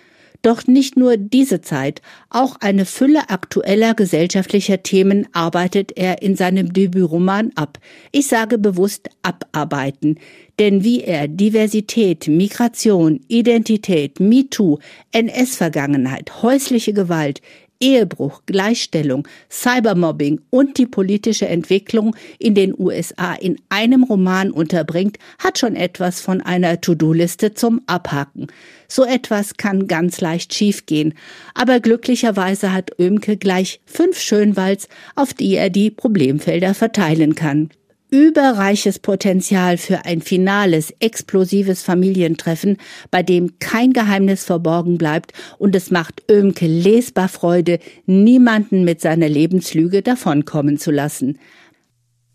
Doch 0.41 0.67
nicht 0.67 0.95
nur 0.95 1.17
diese 1.17 1.59
Zeit, 1.59 2.01
auch 2.29 2.55
eine 2.61 2.85
Fülle 2.85 3.29
aktueller 3.29 3.93
gesellschaftlicher 3.93 4.83
Themen 4.83 5.27
arbeitet 5.33 5.97
er 5.97 6.21
in 6.21 6.37
seinem 6.37 6.71
Debütroman 6.71 7.51
ab. 7.55 7.77
Ich 8.13 8.27
sage 8.27 8.57
bewusst 8.57 9.09
abarbeiten, 9.21 10.17
denn 10.57 10.83
wie 10.83 11.03
er 11.03 11.27
Diversität, 11.27 12.29
Migration, 12.29 13.19
Identität, 13.27 14.21
MeToo, 14.21 14.79
NS-Vergangenheit, 15.11 16.41
häusliche 16.41 16.93
Gewalt, 16.93 17.41
Ehebruch, 17.79 18.41
Gleichstellung, 18.45 19.27
Cybermobbing 19.49 20.41
und 20.49 20.77
die 20.77 20.85
politische 20.85 21.47
Entwicklung 21.47 22.15
in 22.37 22.55
den 22.55 22.73
USA 22.77 23.33
in 23.33 23.59
einem 23.69 24.03
Roman 24.03 24.51
unterbringt, 24.51 25.17
hat 25.37 25.57
schon 25.57 25.75
etwas 25.75 26.21
von 26.21 26.41
einer 26.41 26.81
To-Do-Liste 26.81 27.53
zum 27.53 27.81
Abhaken. 27.87 28.47
So 28.87 29.05
etwas 29.05 29.57
kann 29.57 29.87
ganz 29.87 30.19
leicht 30.21 30.53
schiefgehen, 30.53 31.13
aber 31.53 31.79
glücklicherweise 31.79 32.73
hat 32.73 32.99
Oemke 32.99 33.37
gleich 33.37 33.81
fünf 33.85 34.19
Schönwalds, 34.19 34.89
auf 35.15 35.33
die 35.33 35.55
er 35.55 35.69
die 35.69 35.91
Problemfelder 35.91 36.73
verteilen 36.73 37.35
kann 37.35 37.69
überreiches 38.11 38.99
Potenzial 38.99 39.77
für 39.77 40.05
ein 40.05 40.21
finales, 40.21 40.93
explosives 40.99 41.83
Familientreffen, 41.83 42.77
bei 43.11 43.23
dem 43.23 43.59
kein 43.59 43.93
Geheimnis 43.93 44.43
verborgen 44.43 44.97
bleibt 44.97 45.33
und 45.57 45.75
es 45.75 45.91
macht 45.91 46.23
Ömke 46.29 46.67
lesbar 46.67 47.29
Freude, 47.29 47.79
niemanden 48.05 48.83
mit 48.83 49.01
seiner 49.01 49.29
Lebenslüge 49.29 50.01
davonkommen 50.01 50.77
zu 50.77 50.91
lassen. 50.91 51.39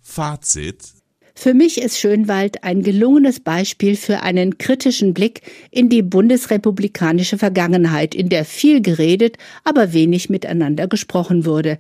Fazit 0.01 0.95
für 1.37 1.53
mich 1.53 1.79
ist 1.79 1.99
Schönwald 1.99 2.63
ein 2.63 2.83
gelungenes 2.83 3.41
Beispiel 3.41 3.97
für 3.97 4.23
einen 4.23 4.57
kritischen 4.57 5.15
Blick 5.15 5.43
in 5.73 5.89
die 5.89 6.03
bundesrepublikanische 6.03 7.39
Vergangenheit, 7.39 8.15
in 8.15 8.29
der 8.29 8.45
viel 8.45 8.81
geredet, 8.81 9.37
aber 9.65 9.93
wenig 9.93 10.31
miteinander 10.31 10.87
gesprochen 10.87 11.45
wurde. 11.45 11.79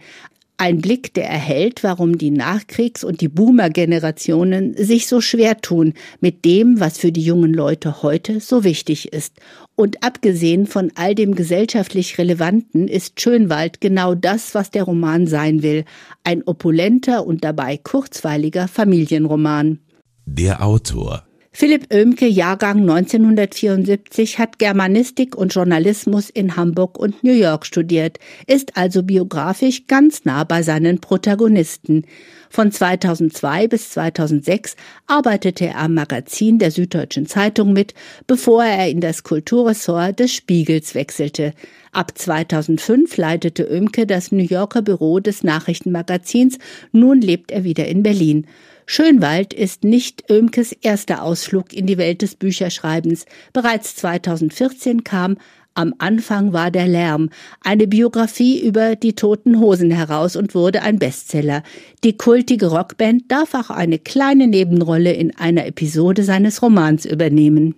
Ein 0.56 0.80
Blick, 0.80 1.12
der 1.14 1.28
erhält, 1.28 1.82
warum 1.82 2.16
die 2.16 2.30
Nachkriegs- 2.30 3.02
und 3.02 3.20
die 3.20 3.28
Boomer-Generationen 3.28 4.76
sich 4.76 5.08
so 5.08 5.20
schwer 5.20 5.60
tun 5.60 5.94
mit 6.20 6.44
dem, 6.44 6.78
was 6.78 6.96
für 6.96 7.10
die 7.10 7.24
jungen 7.24 7.52
Leute 7.52 8.02
heute 8.02 8.38
so 8.38 8.62
wichtig 8.62 9.12
ist. 9.12 9.34
Und 9.74 10.04
abgesehen 10.04 10.68
von 10.68 10.92
all 10.94 11.16
dem 11.16 11.34
gesellschaftlich 11.34 12.18
Relevanten 12.18 12.86
ist 12.86 13.20
Schönwald 13.20 13.80
genau 13.80 14.14
das, 14.14 14.54
was 14.54 14.70
der 14.70 14.84
Roman 14.84 15.26
sein 15.26 15.64
will. 15.64 15.84
Ein 16.22 16.44
opulenter 16.46 17.26
und 17.26 17.42
dabei 17.42 17.76
kurzweiliger 17.76 18.68
Familienroman. 18.68 19.80
Der 20.24 20.64
Autor 20.64 21.24
Philipp 21.56 21.94
Oemke, 21.94 22.26
Jahrgang 22.26 22.80
1974, 22.80 24.40
hat 24.40 24.58
Germanistik 24.58 25.36
und 25.36 25.54
Journalismus 25.54 26.28
in 26.28 26.56
Hamburg 26.56 26.98
und 26.98 27.22
New 27.22 27.32
York 27.32 27.64
studiert, 27.64 28.18
ist 28.48 28.76
also 28.76 29.04
biografisch 29.04 29.86
ganz 29.86 30.24
nah 30.24 30.42
bei 30.42 30.64
seinen 30.64 30.98
Protagonisten. 30.98 32.06
Von 32.50 32.72
2002 32.72 33.68
bis 33.68 33.90
2006 33.90 34.74
arbeitete 35.06 35.66
er 35.66 35.78
am 35.78 35.94
Magazin 35.94 36.58
der 36.58 36.72
Süddeutschen 36.72 37.26
Zeitung 37.26 37.72
mit, 37.72 37.94
bevor 38.26 38.64
er 38.64 38.88
in 38.88 39.00
das 39.00 39.22
Kulturressort 39.22 40.18
des 40.18 40.32
Spiegels 40.32 40.96
wechselte. 40.96 41.52
Ab 41.92 42.18
2005 42.18 43.16
leitete 43.16 43.70
Oemke 43.70 44.08
das 44.08 44.32
New 44.32 44.42
Yorker 44.42 44.82
Büro 44.82 45.20
des 45.20 45.44
Nachrichtenmagazins, 45.44 46.58
nun 46.90 47.20
lebt 47.20 47.52
er 47.52 47.62
wieder 47.62 47.86
in 47.86 48.02
Berlin. 48.02 48.48
Schönwald 48.86 49.54
ist 49.54 49.84
nicht 49.84 50.30
Oemkes 50.30 50.72
erster 50.72 51.22
Ausflug 51.22 51.72
in 51.72 51.86
die 51.86 51.98
Welt 51.98 52.22
des 52.22 52.34
Bücherschreibens. 52.34 53.24
Bereits 53.52 53.96
2014 53.96 55.04
kam 55.04 55.36
am 55.76 55.92
Anfang 55.98 56.52
war 56.52 56.70
der 56.70 56.86
Lärm, 56.86 57.30
eine 57.60 57.88
Biografie 57.88 58.60
über 58.60 58.94
die 58.94 59.14
toten 59.14 59.58
Hosen 59.58 59.90
heraus 59.90 60.36
und 60.36 60.54
wurde 60.54 60.82
ein 60.82 61.00
Bestseller. 61.00 61.64
Die 62.04 62.16
kultige 62.16 62.66
Rockband 62.66 63.24
darf 63.28 63.54
auch 63.54 63.70
eine 63.70 63.98
kleine 63.98 64.46
Nebenrolle 64.46 65.12
in 65.12 65.36
einer 65.36 65.66
Episode 65.66 66.22
seines 66.22 66.62
Romans 66.62 67.04
übernehmen. 67.04 67.74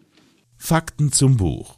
Fakten 0.59 1.11
zum 1.11 1.39
Buch. 1.39 1.77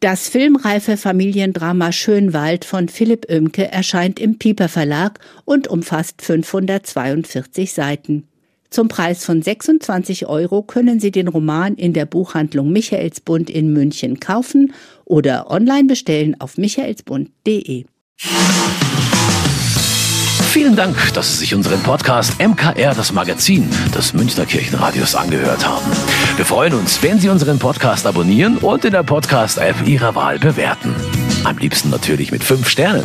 Das 0.00 0.28
filmreife 0.28 0.98
Familiendrama 0.98 1.90
Schönwald 1.90 2.66
von 2.66 2.90
Philipp 2.90 3.26
Oemke 3.30 3.72
erscheint 3.72 4.20
im 4.20 4.36
Pieper 4.38 4.68
Verlag 4.68 5.20
und 5.46 5.68
umfasst 5.68 6.20
542 6.20 7.72
Seiten. 7.72 8.28
Zum 8.70 8.88
Preis 8.88 9.24
von 9.24 9.42
26 9.42 10.26
Euro 10.26 10.62
können 10.62 11.00
Sie 11.00 11.10
den 11.10 11.28
Roman 11.28 11.74
in 11.74 11.92
der 11.92 12.06
Buchhandlung 12.06 12.72
Michaelsbund 12.72 13.50
in 13.50 13.72
München 13.72 14.20
kaufen 14.20 14.72
oder 15.04 15.50
online 15.50 15.84
bestellen 15.84 16.36
auf 16.40 16.58
michaelsbund.de. 16.58 17.84
Vielen 20.56 20.74
Dank, 20.74 21.12
dass 21.12 21.32
Sie 21.32 21.38
sich 21.40 21.54
unseren 21.54 21.82
Podcast 21.82 22.40
MKR, 22.40 22.94
das 22.94 23.12
Magazin 23.12 23.68
des 23.94 24.14
Münchner 24.14 24.46
Kirchenradios, 24.46 25.14
angehört 25.14 25.66
haben. 25.66 25.84
Wir 26.36 26.46
freuen 26.46 26.72
uns, 26.72 27.02
wenn 27.02 27.20
Sie 27.20 27.28
unseren 27.28 27.58
Podcast 27.58 28.06
abonnieren 28.06 28.56
und 28.56 28.84
in 28.86 28.92
der 28.92 29.02
Podcast-App 29.02 29.86
Ihrer 29.86 30.14
Wahl 30.14 30.38
bewerten. 30.38 30.94
Am 31.44 31.58
liebsten 31.58 31.90
natürlich 31.90 32.32
mit 32.32 32.42
fünf 32.42 32.70
Sternen. 32.70 33.04